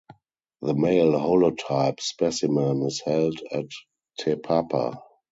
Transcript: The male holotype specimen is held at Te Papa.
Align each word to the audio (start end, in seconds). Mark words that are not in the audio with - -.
The 0.63 0.73
male 0.73 1.11
holotype 1.11 1.99
specimen 1.99 2.81
is 2.87 3.01
held 3.01 3.39
at 3.51 3.65
Te 4.19 4.33
Papa. 4.35 4.99